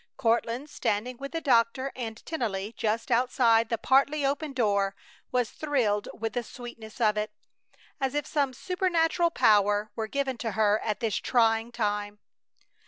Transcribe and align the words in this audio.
Courtland, 0.17 0.67
standing 0.67 1.17
with 1.17 1.31
the 1.31 1.39
doctor 1.41 1.91
and 1.95 2.25
Tennelly 2.25 2.73
just 2.75 3.11
outside 3.11 3.69
the 3.69 3.77
partly 3.77 4.25
open 4.25 4.51
door, 4.51 4.95
was 5.31 5.51
thrilled 5.51 6.09
with 6.11 6.33
the 6.33 6.41
sweetness 6.41 6.99
of 6.99 7.17
it, 7.17 7.31
as 7.99 8.15
if 8.15 8.25
some 8.25 8.51
supernatural 8.51 9.29
power 9.29 9.91
were 9.95 10.07
given 10.07 10.39
to 10.39 10.53
her 10.53 10.79
at 10.79 11.01
this 11.01 11.17
trying 11.17 11.71
time. 11.71 12.17